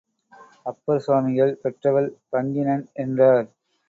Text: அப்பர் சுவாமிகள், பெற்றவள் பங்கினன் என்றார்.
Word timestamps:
அப்பர் 0.65 1.01
சுவாமிகள், 1.01 1.53
பெற்றவள் 1.61 2.09
பங்கினன் 2.31 2.85
என்றார். 2.95 3.47